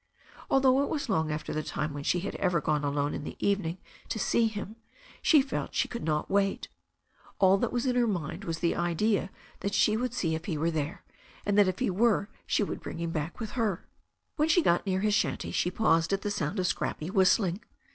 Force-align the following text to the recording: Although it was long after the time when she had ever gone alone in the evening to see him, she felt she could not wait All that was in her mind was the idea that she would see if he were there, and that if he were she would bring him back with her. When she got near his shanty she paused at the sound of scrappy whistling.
Although 0.49 0.81
it 0.81 0.89
was 0.89 1.09
long 1.09 1.31
after 1.31 1.53
the 1.53 1.61
time 1.61 1.93
when 1.93 2.03
she 2.03 2.21
had 2.21 2.33
ever 2.37 2.59
gone 2.59 2.83
alone 2.83 3.13
in 3.13 3.23
the 3.23 3.35
evening 3.37 3.77
to 4.09 4.17
see 4.17 4.47
him, 4.47 4.77
she 5.21 5.43
felt 5.43 5.75
she 5.75 5.87
could 5.87 6.03
not 6.03 6.27
wait 6.27 6.69
All 7.37 7.59
that 7.59 7.71
was 7.71 7.85
in 7.85 7.95
her 7.95 8.07
mind 8.07 8.43
was 8.43 8.61
the 8.61 8.75
idea 8.75 9.29
that 9.59 9.75
she 9.75 9.95
would 9.95 10.15
see 10.15 10.33
if 10.33 10.45
he 10.45 10.57
were 10.57 10.71
there, 10.71 11.03
and 11.45 11.55
that 11.55 11.67
if 11.67 11.77
he 11.77 11.91
were 11.91 12.29
she 12.47 12.63
would 12.63 12.81
bring 12.81 12.97
him 12.97 13.11
back 13.11 13.39
with 13.39 13.51
her. 13.51 13.85
When 14.37 14.49
she 14.49 14.63
got 14.63 14.87
near 14.87 15.01
his 15.01 15.13
shanty 15.13 15.51
she 15.51 15.69
paused 15.69 16.11
at 16.13 16.23
the 16.23 16.31
sound 16.31 16.57
of 16.57 16.65
scrappy 16.65 17.11
whistling. 17.11 17.59